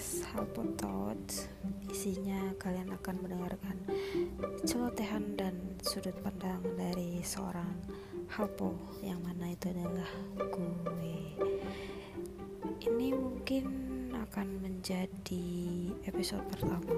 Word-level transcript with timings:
podcast 0.00 0.32
Halpo 0.32 0.64
Thoughts. 0.80 1.44
Isinya 1.92 2.56
kalian 2.56 2.88
akan 2.88 3.20
mendengarkan 3.20 3.76
celotehan 4.64 5.36
dan 5.36 5.76
sudut 5.84 6.16
pandang 6.24 6.64
dari 6.72 7.20
seorang 7.20 7.68
Halpo 8.32 8.96
Yang 9.04 9.20
mana 9.20 9.52
itu 9.52 9.68
adalah 9.68 10.10
gue. 10.40 11.20
Ini 12.80 13.12
mungkin 13.12 13.66
akan 14.16 14.48
menjadi 14.64 15.44
episode 16.08 16.48
pertama 16.48 16.96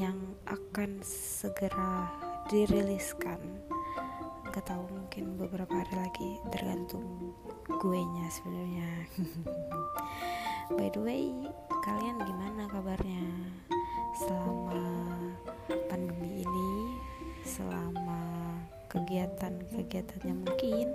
Yang 0.00 0.16
akan 0.48 0.90
segera 1.04 2.08
diriliskan. 2.48 3.36
Gak 4.48 4.64
tahu 4.64 4.88
mungkin 4.96 5.36
beberapa 5.36 5.76
hari 5.76 5.92
lagi 5.92 6.30
tergantung 6.56 7.36
gue 7.68 8.00
nya 8.00 8.32
sebenarnya. 8.32 8.90
By 10.80 10.88
the 10.88 11.04
way 11.04 11.52
kalian 11.88 12.20
gimana 12.20 12.68
kabarnya? 12.68 13.24
Selama 14.20 14.84
pandemi 15.88 16.44
ini 16.44 16.72
selama 17.48 18.20
kegiatan-kegiatannya 18.92 20.34
mungkin 20.36 20.92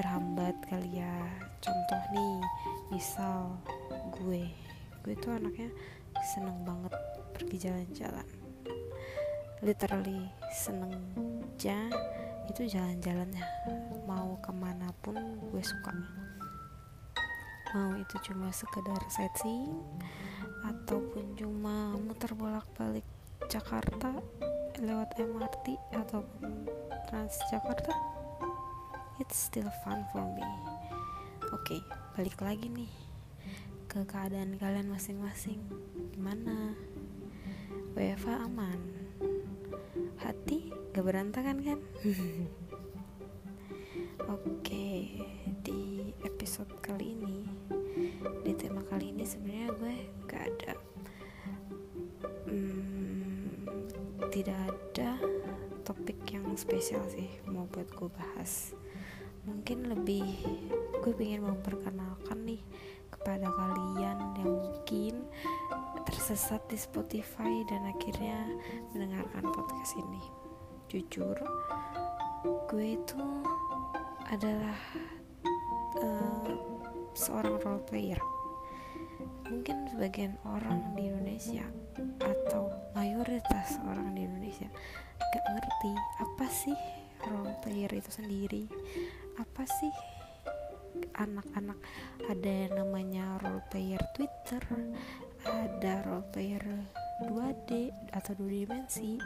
terhambat 0.00 0.56
kali 0.64 1.04
ya. 1.04 1.12
Contoh 1.60 2.00
nih 2.16 2.40
misal 2.88 3.52
gue. 4.16 4.48
Gue 5.04 5.14
tuh 5.20 5.36
anaknya 5.36 5.68
seneng 6.32 6.56
banget 6.64 6.94
pergi 7.36 7.68
jalan-jalan. 7.68 8.28
Literally 9.60 10.24
seneng 10.56 10.96
aja 11.52 11.84
itu 12.48 12.64
jalan-jalannya. 12.64 13.44
Mau 14.08 14.40
ke 14.40 14.56
mana 14.56 14.88
pun 15.04 15.20
gue 15.52 15.60
suka 15.60 15.92
mau 17.76 17.92
itu 18.00 18.16
cuma 18.30 18.48
sekedar 18.48 18.96
sightseeing 19.12 19.76
ataupun 20.64 21.36
cuma 21.36 21.92
muter 22.00 22.32
bolak-balik 22.32 23.04
Jakarta 23.52 24.16
lewat 24.80 25.12
MRT 25.20 25.76
ataupun 25.92 26.64
Transjakarta 27.08 27.92
it's 29.18 29.36
still 29.36 29.68
fun 29.84 30.06
for 30.14 30.22
me. 30.22 30.46
Oke 31.50 31.76
okay, 31.76 31.80
balik 32.16 32.38
lagi 32.40 32.70
nih 32.72 32.92
ke 33.88 34.04
keadaan 34.04 34.56
kalian 34.60 34.88
masing-masing. 34.92 35.60
Gimana? 36.14 36.76
WFA 37.96 38.44
aman? 38.44 38.80
Hati 40.20 40.70
gak 40.92 41.04
berantakan 41.04 41.58
kan? 41.64 41.80
Oke 44.34 45.18
di 45.64 46.12
episode 46.20 46.70
kali 46.84 47.16
ini 47.16 47.57
tidak 54.38 54.70
ada 54.70 55.18
topik 55.82 56.14
yang 56.30 56.46
spesial 56.54 57.02
sih 57.10 57.26
mau 57.50 57.66
buat 57.74 57.90
gue 57.90 58.06
bahas. 58.06 58.70
Mungkin 59.42 59.90
lebih 59.90 60.22
gue 61.02 61.10
ingin 61.18 61.42
memperkenalkan 61.42 62.46
nih 62.46 62.62
kepada 63.10 63.50
kalian 63.50 64.38
yang 64.38 64.52
mungkin 64.62 65.26
tersesat 66.06 66.62
di 66.70 66.78
Spotify 66.78 67.66
dan 67.66 67.90
akhirnya 67.90 68.38
mendengarkan 68.94 69.42
podcast 69.50 69.98
ini. 69.98 70.22
Jujur 70.86 71.34
gue 72.70 72.94
itu 72.94 73.24
adalah 74.30 74.78
uh, 75.98 76.54
seorang 77.10 77.58
role 77.58 77.82
player. 77.90 78.22
Mungkin 79.50 79.90
sebagian 79.90 80.38
orang 80.46 80.94
di 80.94 81.10
Indonesia 81.10 81.66
orang 83.86 84.14
di 84.16 84.26
Indonesia. 84.26 84.68
Gak 85.18 85.44
ngerti 85.54 85.92
apa 86.22 86.46
sih 86.50 86.76
role 87.28 87.54
player 87.62 87.90
itu 87.94 88.10
sendiri? 88.10 88.64
Apa 89.38 89.62
sih 89.66 89.92
anak-anak 91.14 91.78
ada 92.26 92.50
yang 92.50 92.74
namanya 92.82 93.38
role 93.44 93.62
player 93.70 94.00
Twitter 94.16 94.62
ada 95.46 96.02
role 96.06 96.26
player 96.34 96.62
2D 97.26 97.90
atau 98.14 98.32
dua 98.38 98.50
dimensi 98.50 99.18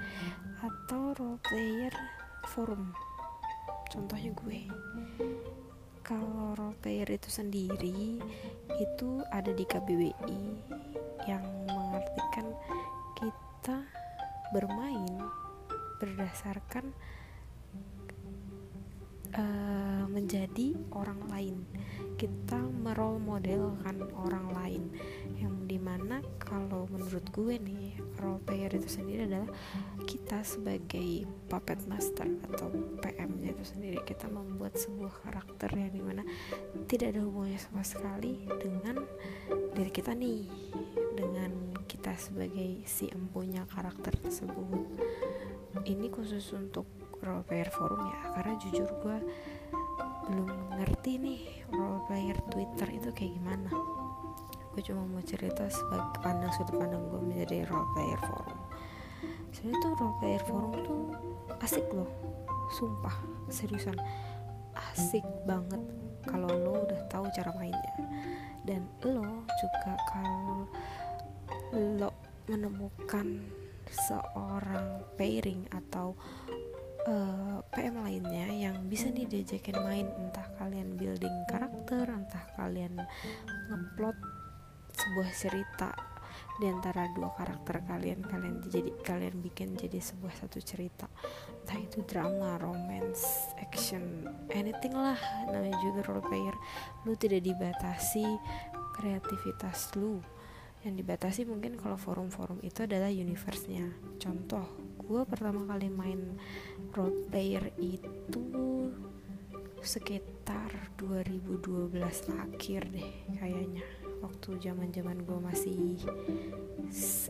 atau 0.65 1.13
role 1.17 1.41
player 1.45 1.93
forum. 2.53 2.93
Contohnya 3.93 4.33
gue. 4.33 4.61
Kalau 6.01 6.57
role 6.57 6.77
player 6.81 7.09
itu 7.13 7.29
sendiri 7.29 8.17
itu 8.81 9.11
ada 9.29 9.53
di 9.53 9.65
KBBI 9.69 10.43
yang 11.29 11.45
mengartikan 11.69 12.49
kita 13.21 13.85
bermain 14.53 15.19
berdasarkan 15.99 16.93
uh, 19.37 20.05
menjadi 20.09 20.77
orang 20.93 21.21
lain. 21.33 21.57
Kita 22.21 22.59
merol 22.59 23.19
modelkan 23.19 24.05
orang 24.15 24.47
lain. 24.55 24.83
Yang 25.41 25.55
di 25.67 25.79
mana 25.81 26.23
kalau 26.39 26.87
menurut 26.93 27.25
gue 27.33 27.55
nih 27.59 27.99
role 28.21 28.43
player 28.45 28.71
itu 28.71 28.87
sendiri 28.87 29.27
adalah 29.27 29.51
kita 30.07 30.45
sebagai 30.47 31.27
puppet 31.49 31.83
master 31.89 32.29
atau 32.53 32.71
PM 33.01 33.41
nya 33.41 33.51
itu 33.57 33.65
sendiri. 33.67 33.99
Kita 34.05 34.29
membuat 34.31 34.77
sebuah 34.79 35.25
karakter 35.25 35.71
yang 35.75 35.91
di 35.91 36.03
mana 36.05 36.23
tidak 36.87 37.17
ada 37.17 37.21
hubungannya 37.25 37.59
sama 37.59 37.83
sekali 37.83 38.47
dengan 38.61 39.03
diri 39.73 39.91
kita 39.91 40.13
nih 40.13 40.47
dengan 41.17 41.72
kita 41.87 42.15
sebagai 42.19 42.83
si 42.87 43.11
empunya 43.11 43.67
karakter 43.69 44.15
tersebut. 44.19 44.87
Ini 45.83 46.07
khusus 46.13 46.45
untuk 46.55 46.87
role 47.23 47.47
player 47.47 47.71
forum 47.71 48.03
ya 48.11 48.35
karena 48.35 48.55
jujur 48.59 48.91
gue 48.99 49.19
belum 50.27 50.51
ngerti 50.79 51.13
nih 51.23 51.41
role 51.71 52.03
player 52.11 52.35
Twitter 52.51 52.89
itu 52.91 53.09
kayak 53.15 53.33
gimana. 53.39 53.71
Gue 54.73 54.83
cuma 54.83 55.05
mau 55.05 55.23
cerita 55.23 55.69
sebagai 55.69 56.19
pandang 56.25 56.51
sudut 56.57 56.81
pandang 56.83 57.05
gue 57.11 57.21
menjadi 57.23 57.69
role 57.71 57.89
player 57.95 58.21
forum. 58.27 58.61
Sebenarnya 59.53 59.81
tuh 59.85 59.93
role 60.01 60.17
player 60.19 60.43
forum 60.49 60.73
tuh 60.83 61.03
asik 61.63 61.87
loh 61.95 62.11
sumpah 62.75 63.17
seriusan. 63.53 63.95
Asik 64.73 65.25
banget 65.45 65.81
kalau 66.25 66.49
lo 66.49 66.89
udah 66.89 67.01
tahu 67.13 67.29
cara 67.37 67.53
mainnya. 67.55 67.95
Dan 68.63 68.87
lo 69.03 69.45
juga 69.47 69.93
kalau 70.11 70.71
lo 71.73 72.13
menemukan 72.49 73.41
seorang 73.89 75.05
pairing 75.17 75.69
atau 75.73 76.17
uh, 77.09 77.59
eh, 77.59 77.59
PM 77.73 77.97
lainnya 78.03 78.49
yang 78.49 78.77
bisa 78.87 79.09
nih 79.11 79.27
diajakin 79.27 79.79
main. 79.83 80.07
Entah 80.21 80.47
kalian 80.61 80.95
building 80.97 81.37
karakter 81.49 82.07
entah 82.09 82.45
kalian 82.57 83.01
ngeplot 83.71 84.17
sebuah 84.93 85.31
cerita. 85.33 85.91
Di 86.33 86.69
antara 86.69 87.09
dua 87.13 87.33
karakter 87.37 87.85
kalian 87.85 88.25
kalian 88.25 88.65
jadi 88.69 88.93
kalian 89.05 89.41
bikin 89.41 89.77
jadi 89.77 90.01
sebuah 90.01 90.33
satu 90.37 90.61
cerita. 90.61 91.09
Entah 91.65 91.79
itu 91.81 92.05
drama 92.05 92.57
romance 92.61 93.53
action 93.61 94.29
anything 94.53 94.93
lah. 94.93 95.19
Namanya 95.49 95.77
juga 95.81 96.01
role 96.09 96.25
player. 96.25 96.57
Lu 97.05 97.17
tidak 97.17 97.45
dibatasi 97.45 98.25
kreativitas 98.97 99.93
lu 99.97 100.21
yang 100.83 100.99
dibatasi 100.99 101.47
mungkin 101.47 101.79
kalau 101.79 101.95
forum-forum 101.95 102.59
itu 102.67 102.83
adalah 102.83 103.07
universe-nya. 103.07 103.87
Contoh 104.19 104.67
gue 104.99 105.23
pertama 105.27 105.63
kali 105.67 105.87
main 105.87 106.39
role 106.95 107.27
player 107.31 107.71
itu 107.79 108.91
sekitar 109.83 110.95
2012 110.99 111.95
akhir 112.35 112.81
deh 112.91 113.11
kayaknya. 113.39 113.87
Waktu 114.23 114.59
zaman 114.63 114.91
zaman 114.95 115.23
gue 115.23 115.39
masih 115.39 115.99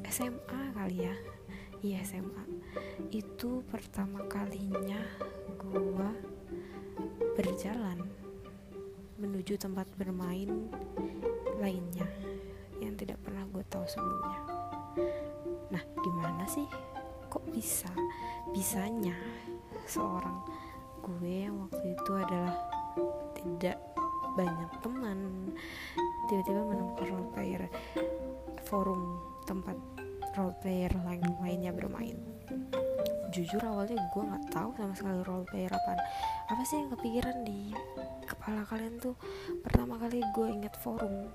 SMA 0.09 0.61
kali 0.73 1.09
ya. 1.09 1.15
Iya 1.83 1.99
SMA 2.07 2.45
itu 3.11 3.61
pertama 3.69 4.25
kalinya 4.31 5.03
gue 5.61 6.09
berjalan 7.35 7.99
menuju 9.19 9.59
tempat 9.59 9.89
bermain 9.99 10.71
lainnya 11.59 12.07
yang 12.83 12.99
tidak 12.99 13.19
pernah 13.23 13.47
gue 13.47 13.63
tahu 13.71 13.87
sebelumnya. 13.87 14.41
Nah, 15.71 15.83
gimana 16.03 16.45
sih? 16.51 16.67
Kok 17.31 17.49
bisa? 17.55 17.89
Bisanya 18.51 19.17
seorang 19.87 20.43
gue 21.03 21.51
yang 21.51 21.59
waktu 21.67 21.95
itu 21.95 22.13
adalah 22.15 22.55
tidak 23.35 23.79
banyak 24.39 24.71
teman 24.81 25.19
tiba-tiba 26.31 26.63
menemukan 26.65 27.07
role 27.11 27.31
player 27.35 27.63
forum 28.65 29.21
tempat 29.45 29.77
role 30.39 30.55
player 30.65 30.89
lain 31.05 31.21
lainnya 31.43 31.75
bermain 31.75 32.17
jujur 33.33 33.61
awalnya 33.65 34.01
gue 34.13 34.23
nggak 34.23 34.47
tahu 34.53 34.71
sama 34.77 34.95
sekali 34.97 35.21
role 35.25 35.49
player 35.49 35.73
apa 35.73 35.93
apa 36.53 36.63
sih 36.69 36.81
yang 36.81 36.93
kepikiran 36.97 37.37
di 37.45 37.73
kepala 38.33 38.65
kalian 38.65 38.97
tuh 38.97 39.15
pertama 39.61 40.01
kali 40.01 40.25
gue 40.33 40.47
inget 40.49 40.75
forum 40.81 41.29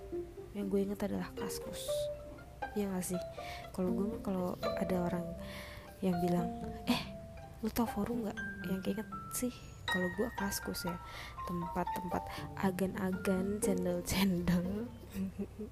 yang 0.58 0.66
gue 0.68 0.82
inget 0.82 1.06
adalah 1.06 1.30
kaskus 1.38 1.86
ya 2.78 2.86
gak 2.94 3.06
sih? 3.06 3.22
Kalau 3.74 3.90
gue 3.90 4.10
kalau 4.22 4.54
ada 4.78 4.96
orang 5.10 5.26
yang 6.06 6.14
bilang 6.22 6.46
eh 6.86 7.02
lu 7.66 7.70
tau 7.74 7.90
forum 7.90 8.22
nggak? 8.22 8.38
Yang 8.70 8.80
keinget 8.86 9.08
sih 9.34 9.54
kalau 9.90 10.08
gue 10.14 10.30
kaskus 10.38 10.86
ya 10.86 10.98
tempat-tempat 11.50 12.24
agan-agan 12.62 13.58
cendol-cendol. 13.62 14.86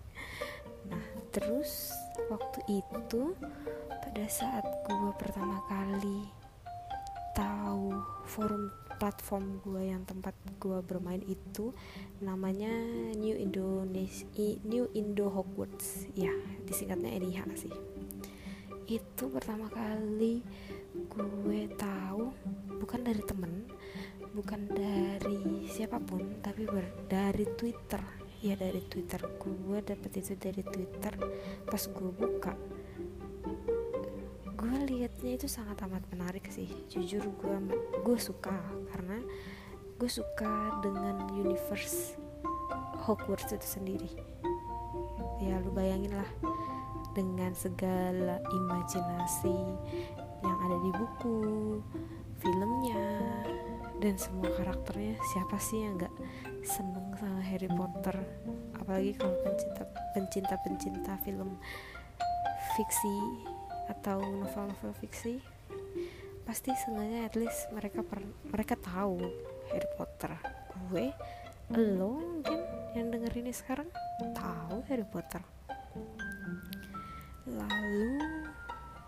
Nah 0.85 1.01
terus 1.33 1.89
waktu 2.29 2.61
itu 2.77 3.33
pada 3.89 4.25
saat 4.29 4.61
gue 4.85 5.11
pertama 5.17 5.57
kali 5.65 6.29
tahu 7.33 7.89
forum 8.29 8.69
platform 8.95 9.59
gue 9.61 9.91
yang 9.91 10.03
tempat 10.07 10.33
gue 10.57 10.79
bermain 10.83 11.21
itu 11.27 11.75
namanya 12.23 12.71
New 13.15 13.35
Indonesia 13.35 14.25
New 14.65 14.89
Indo 14.95 15.27
Hogwarts. 15.29 16.09
Ya 16.15 16.31
disingkatnya 16.65 17.15
NIH 17.15 17.39
sih. 17.55 17.73
Itu 18.85 19.31
pertama 19.31 19.67
kali 19.71 20.41
gue 20.95 21.61
tahu 21.75 22.31
bukan 22.79 23.01
dari 23.03 23.21
temen 23.25 23.67
bukan 24.35 24.67
dari 24.71 25.67
siapa 25.67 25.99
pun 25.99 26.39
tapi 26.43 26.67
dari 27.07 27.45
Twitter. 27.55 28.01
Ya 28.43 28.55
dari 28.55 28.83
Twitter. 28.85 29.19
Gue 29.39 29.79
dapet 29.81 30.21
itu 30.21 30.37
dari 30.37 30.61
Twitter 30.61 31.13
pas 31.65 31.83
gue 31.85 32.11
buka 32.13 32.53
gue 34.65 34.97
liatnya 34.97 35.37
itu 35.37 35.45
sangat 35.45 35.77
amat 35.85 36.01
menarik 36.09 36.49
sih. 36.49 36.65
Jujur 36.89 37.21
gue 37.37 37.57
gue 38.01 38.17
suka 38.17 38.57
karena 38.89 39.21
gue 40.01 40.09
suka 40.09 40.81
dengan 40.81 41.29
universe 41.29 42.17
Hogwarts 43.05 43.53
itu 43.53 43.67
sendiri. 43.77 44.09
Ya 45.37 45.61
lu 45.61 45.69
bayangin 45.69 46.17
lah 46.17 46.29
dengan 47.13 47.53
segala 47.53 48.41
imajinasi 48.49 49.57
yang 50.41 50.57
ada 50.65 50.77
di 50.81 50.91
buku 50.97 51.37
filmnya 52.41 53.05
dan 54.01 54.17
semua 54.17 54.49
karakternya 54.57 55.15
siapa 55.31 55.55
sih 55.61 55.85
yang 55.85 56.01
gak 56.01 56.15
seneng 56.65 57.13
sama 57.21 57.41
Harry 57.45 57.69
Potter? 57.69 58.17
Apalagi 58.81 59.13
kalau 59.21 59.37
pencinta 59.45 59.85
pencinta 60.17 60.55
pencinta 60.65 61.13
film 61.21 61.61
fiksi 62.73 63.17
atau 63.89 64.21
novel-novel 64.21 64.93
fiksi 64.97 65.41
pasti 66.45 66.69
seenggaknya 66.73 67.25
at 67.25 67.35
least 67.37 67.73
mereka 67.73 68.05
per, 68.05 68.21
mereka 68.53 68.77
tahu 68.77 69.17
Harry 69.73 69.89
Potter. 69.97 70.31
Gue 70.87 71.09
lo 71.73 72.21
mungkin 72.21 72.61
yang 72.93 73.09
denger 73.09 73.33
ini 73.41 73.49
sekarang 73.49 73.89
tahu 74.37 74.85
Harry 74.85 75.05
Potter. 75.09 75.41
Lalu 77.49 78.21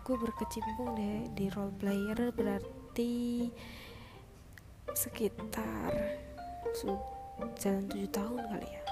gue 0.02 0.16
berkecimpung 0.18 0.98
deh 0.98 1.30
di 1.38 1.46
role 1.54 1.74
player 1.78 2.34
berarti 2.34 3.46
sekitar 4.98 5.94
jalan 7.62 7.84
tujuh 7.86 8.10
tahun 8.10 8.42
kali 8.50 8.66
ya. 8.66 8.82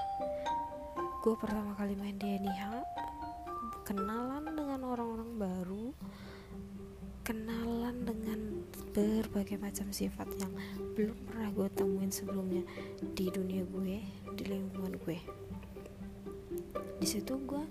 Gue 1.19 1.35
pertama 1.35 1.75
kali 1.75 1.99
main 1.99 2.15
di 2.15 2.39
NIH 2.39 2.63
kenalan 3.83 4.47
berbagai 8.97 9.61
macam 9.61 9.93
sifat 9.93 10.25
yang 10.41 10.49
belum 10.97 11.13
pernah 11.29 11.53
gue 11.53 11.67
temuin 11.77 12.09
sebelumnya 12.09 12.65
di 13.13 13.29
dunia 13.29 13.61
gue 13.61 14.01
di 14.33 14.43
lingkungan 14.49 14.97
gue. 15.05 15.21
Di 16.97 17.05
situ 17.05 17.37
gue 17.45 17.61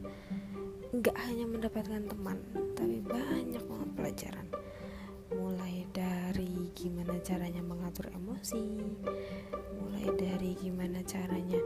nggak 0.94 1.16
hanya 1.26 1.50
mendapatkan 1.50 2.06
teman 2.06 2.38
tapi 2.78 3.02
banyak 3.02 3.58
banget 3.58 3.90
pelajaran. 3.98 4.46
Mulai 5.34 5.82
dari 5.90 6.70
gimana 6.78 7.18
caranya 7.18 7.58
mengatur 7.58 8.06
emosi 8.14 8.62
mulai 9.82 10.06
dari 10.14 10.54
gimana 10.54 11.02
caranya 11.02 11.58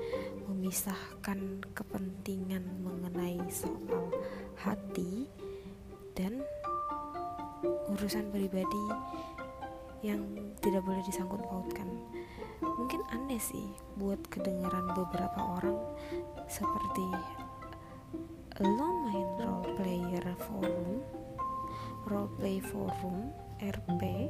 memisahkan 0.48 1.60
kepentingan 1.76 2.64
mengenai 2.80 3.36
soal 3.52 4.08
hati 4.56 5.28
dan 6.16 6.40
urusan 7.92 8.32
pribadi 8.32 8.84
yang 10.00 10.20
tidak 10.64 10.84
boleh 10.84 11.00
disangkut 11.04 11.40
pautkan. 11.44 11.88
Mungkin 12.60 13.00
aneh 13.12 13.40
sih 13.40 13.72
buat 13.96 14.20
kedengaran 14.32 14.92
beberapa 14.96 15.40
orang 15.60 15.76
seperti 16.48 17.06
lo 18.60 18.88
main 19.08 19.28
role 19.40 19.72
player 19.80 20.24
forum 20.36 21.00
role 22.04 22.28
play 22.36 22.60
forum 22.60 23.32
RP 23.60 24.28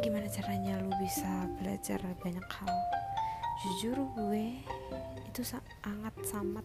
gimana 0.00 0.24
caranya 0.32 0.80
lo 0.80 0.92
bisa 0.96 1.48
belajar 1.60 2.00
banyak 2.24 2.44
hal? 2.48 2.72
Jujur 3.58 3.98
gue 4.16 4.64
itu 5.28 5.42
sangat 5.44 6.14
sangat 6.24 6.64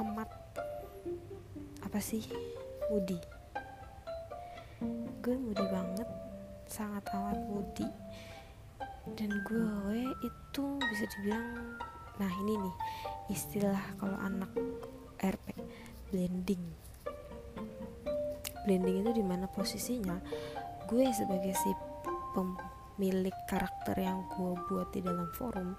amat 0.00 0.30
apa 1.84 1.98
sih? 2.00 2.24
Moody 2.88 3.20
gue 5.22 5.34
Moody 5.38 5.66
banget 5.70 6.08
sangat 6.72 7.04
amat 7.12 7.36
Moody 7.52 7.88
dan 9.12 9.30
gue 9.44 10.00
itu 10.24 10.64
bisa 10.80 11.04
dibilang 11.18 11.76
nah 12.16 12.32
ini 12.40 12.56
nih 12.56 12.76
istilah 13.28 13.80
kalau 14.00 14.16
anak 14.16 14.48
RP 15.22 15.54
blending. 16.12 16.60
Blending 18.68 19.00
itu 19.00 19.10
di 19.16 19.24
mana 19.24 19.48
posisinya? 19.48 20.20
Gue 20.90 21.08
sebagai 21.14 21.56
si 21.56 21.72
pemilik 22.36 23.34
karakter 23.48 23.96
yang 23.96 24.28
gue 24.36 24.52
buat 24.68 24.92
di 24.92 25.00
dalam 25.00 25.32
forum 25.32 25.78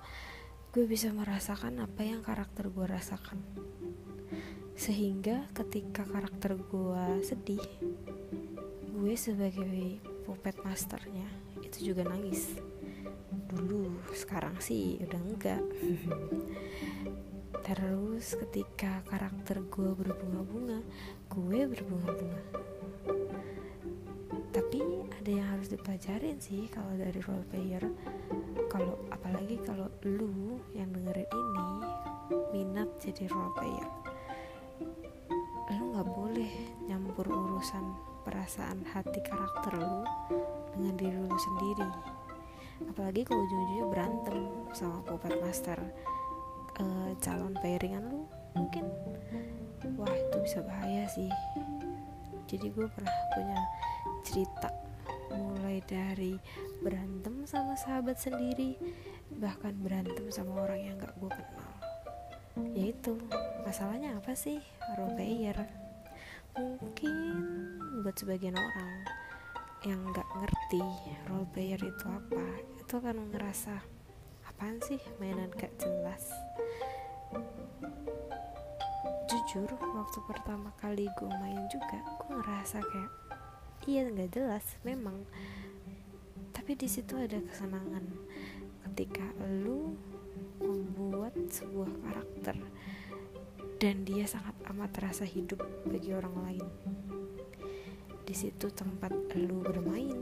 gue 0.73 0.89
bisa 0.89 1.13
merasakan 1.13 1.85
apa 1.85 2.01
yang 2.01 2.25
karakter 2.25 2.73
gue 2.73 2.85
rasakan. 2.89 3.37
Sehingga 4.73 5.45
ketika 5.53 6.01
karakter 6.01 6.57
gue 6.57 7.21
sedih 7.21 7.61
gue 8.89 9.13
sebagai 9.13 10.01
puppet 10.23 10.55
masternya. 10.63 11.27
Itu 11.59 11.93
juga 11.93 12.07
nangis. 12.07 12.55
Dulu 13.51 14.00
sekarang 14.15 14.57
sih 14.63 15.03
udah 15.03 15.21
enggak. 15.21 15.63
Terus 17.67 18.36
ketika 18.36 19.00
karakter 19.07 19.63
gue 19.71 19.91
berbunga-bunga 19.95 20.83
gue 21.31 21.59
berbunga-bunga. 21.63 22.41
Tapi 24.53 24.79
ada 25.15 25.31
yang 25.31 25.48
harus 25.55 25.71
dipelajarin 25.71 26.38
sih 26.43 26.67
kalau 26.67 26.91
dari 26.93 27.24
role 27.24 27.48
player. 27.48 27.83
Kalau 28.67 29.00
apalagi 29.09 29.57
kalau 29.63 29.88
lu 30.03 30.59
yang 30.75 30.91
dengerin 30.91 31.29
ini 31.29 31.67
minat 32.51 32.89
jadi 33.00 33.31
role 33.31 33.55
player. 33.55 33.88
Lu 35.74 35.95
nggak 35.95 36.09
boleh 36.12 36.51
nyampur 36.86 37.31
urusan 37.31 38.12
perasaan 38.24 38.84
hati 38.88 39.20
karakter 39.24 39.80
lu 39.80 40.03
dengan 40.75 40.94
diri 40.98 41.18
lu 41.20 41.38
sendiri. 41.38 41.89
Apalagi 42.89 43.22
kalau 43.24 43.44
ujung-ujungnya 43.46 43.86
berantem 43.88 44.38
sama 44.75 45.00
puppet 45.06 45.38
master 45.39 45.80
uh, 46.80 47.12
calon 47.22 47.53
pairingan 47.62 48.03
lu 48.10 48.25
mungkin 48.58 48.86
wah 50.00 50.12
itu 50.12 50.38
bisa 50.42 50.60
bahaya 50.65 51.06
sih. 51.12 51.30
Jadi 52.50 52.70
gue 52.70 52.88
pernah 52.92 53.13
punya 53.34 53.60
cerita 54.24 54.70
mulai 55.34 55.82
dari 55.89 56.38
berantem 56.84 57.48
sama 57.50 57.74
sahabat 57.74 58.20
sendiri 58.22 58.77
bahkan 59.42 59.74
berantem 59.82 60.30
sama 60.30 60.62
orang 60.68 60.82
yang 60.82 60.96
gak 61.01 61.15
gue 61.18 61.32
kenal. 61.32 61.72
Yaitu 62.77 63.18
masalahnya 63.65 64.13
apa 64.22 64.38
sih? 64.38 64.62
Role 64.94 65.18
player. 65.18 65.58
Mungkin 66.53 67.73
buat 68.01 68.17
sebagian 68.17 68.57
orang 68.57 69.05
yang 69.85 70.01
nggak 70.09 70.25
ngerti 70.41 70.81
role 71.29 71.45
player 71.53 71.77
itu 71.77 72.05
apa. 72.09 72.45
Itu 72.81 72.97
akan 72.97 73.29
ngerasa 73.29 73.77
apaan 74.50 74.81
sih 74.81 74.97
mainan 75.21 75.53
gak 75.53 75.69
jelas? 75.77 76.33
Jujur 79.29 79.69
waktu 79.77 80.19
pertama 80.25 80.73
kali 80.81 81.05
gue 81.05 81.29
main 81.29 81.69
juga 81.69 82.01
gue 82.01 82.33
ngerasa 82.33 82.81
kayak 82.81 83.12
iya 83.85 84.09
nggak 84.09 84.31
jelas 84.33 84.65
memang. 84.81 85.29
Tapi 86.50 86.73
di 86.73 86.89
situ 86.89 87.13
ada 87.13 87.38
kesenangan 87.38 88.05
ketika 88.89 89.25
lu 89.62 89.93
membuat 90.57 91.35
sebuah 91.51 91.91
karakter 92.01 92.57
dan 93.77 94.07
dia 94.07 94.23
sangat 94.23 94.55
amat 94.71 94.95
terasa 94.95 95.27
hidup 95.27 95.59
bagi 95.85 96.15
orang 96.15 96.35
lain. 96.39 96.65
Di 98.24 98.36
situ 98.36 98.72
tempat 98.72 99.12
lu 99.36 99.60
bermain 99.60 100.15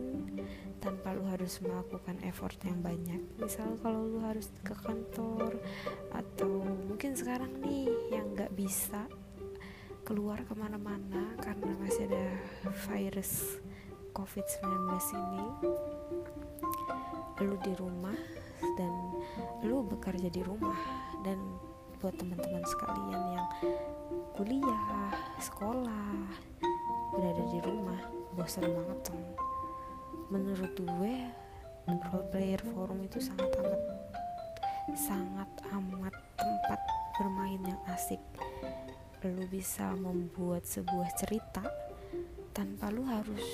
tanpa 0.81 1.13
lu 1.13 1.21
harus 1.29 1.61
melakukan 1.61 2.17
effort 2.25 2.57
yang 2.65 2.81
banyak. 2.81 3.21
Misal 3.37 3.77
kalau 3.85 4.01
lu 4.09 4.19
harus 4.25 4.49
ke 4.65 4.73
kantor 4.73 5.61
atau 6.09 6.65
mungkin 6.89 7.13
sekarang 7.13 7.53
nih 7.61 7.89
yang 8.09 8.33
nggak 8.33 8.51
bisa 8.57 9.05
keluar 10.01 10.41
ke 10.41 10.53
mana-mana 10.57 11.37
karena 11.37 11.71
masih 11.77 12.09
ada 12.09 12.25
virus 12.89 13.61
COVID-19 14.17 14.89
ini 15.13 15.45
lu 17.41 17.55
di 17.61 17.73
rumah 17.77 18.17
dan 18.77 18.93
lu 19.65 19.85
bekerja 19.85 20.29
di 20.29 20.41
rumah 20.41 20.77
dan 21.25 21.37
buat 22.01 22.17
teman-teman 22.17 22.65
sekalian 22.65 23.21
yang 23.37 23.47
kuliah, 24.33 25.13
sekolah, 25.37 26.17
berada 27.11 27.43
di 27.47 27.59
rumah, 27.61 28.01
bosan 28.33 28.65
banget 28.65 28.99
dong. 29.11 29.23
Menurut 30.31 30.73
gue, 30.79 31.15
role 31.87 32.27
player 32.31 32.61
forum 32.71 33.03
itu 33.03 33.19
sangat 33.19 33.51
amat 33.59 33.81
sangat 34.97 35.49
amat 35.71 36.15
tempat 36.35 36.79
bermain 37.19 37.61
yang 37.63 37.81
asik. 37.93 38.19
Lu 39.21 39.45
bisa 39.47 39.93
membuat 39.93 40.65
sebuah 40.65 41.13
cerita 41.15 41.61
tanpa 42.51 42.89
lu 42.89 43.05
harus 43.05 43.45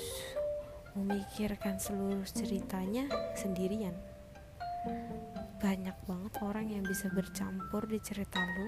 memikirkan 0.96 1.78
seluruh 1.78 2.26
ceritanya 2.26 3.06
sendirian 3.38 3.94
banyak 5.58 5.94
banget 6.06 6.34
orang 6.42 6.66
yang 6.70 6.84
bisa 6.86 7.10
bercampur 7.10 7.82
di 7.90 7.98
cerita 7.98 8.38
lu 8.38 8.66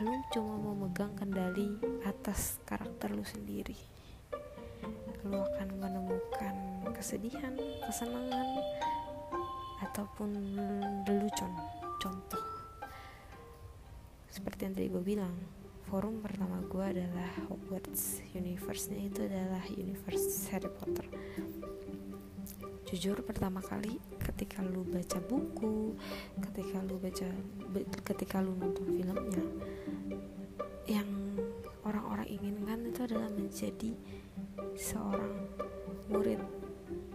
lu 0.00 0.16
cuma 0.32 0.56
memegang 0.56 1.12
kendali 1.12 1.76
atas 2.08 2.56
karakter 2.64 3.12
lu 3.12 3.20
sendiri. 3.20 3.76
Lu 5.28 5.36
akan 5.36 5.68
menemukan 5.76 6.56
kesedihan, 6.96 7.52
kesenangan 7.84 8.48
ataupun 9.84 10.56
lelucon. 11.04 11.52
Contoh. 12.00 12.40
Seperti 14.32 14.60
yang 14.64 14.72
tadi 14.72 14.88
gue 14.88 15.04
bilang 15.04 15.36
forum 15.92 16.24
pertama 16.24 16.64
gue 16.64 16.84
adalah 16.96 17.28
Hogwarts 17.52 18.24
universe-nya 18.32 19.04
itu 19.04 19.20
adalah 19.28 19.60
universe 19.68 20.48
Harry 20.48 20.70
Potter 20.70 21.04
jujur 22.90 23.22
pertama 23.22 23.62
kali 23.62 24.02
ketika 24.18 24.66
lu 24.66 24.82
baca 24.82 25.22
buku 25.22 25.94
ketika 26.42 26.82
lu 26.82 26.98
baca 26.98 27.28
ketika 28.02 28.42
lu 28.42 28.50
nonton 28.58 28.98
filmnya 28.98 29.44
yang 30.90 31.06
orang-orang 31.86 32.26
inginkan 32.26 32.90
itu 32.90 33.06
adalah 33.06 33.30
menjadi 33.30 33.94
seorang 34.74 35.46
murid 36.10 36.42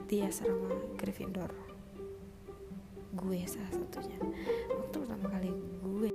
di 0.07 0.23
asrama 0.23 0.71
Gryffindor. 0.95 1.51
Gue 3.15 3.43
salah 3.43 3.71
satunya. 3.73 4.19
Waktu 4.71 4.95
pertama 4.95 5.27
kali 5.27 5.51
gue 5.83 6.11